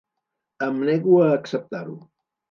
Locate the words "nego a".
0.87-1.27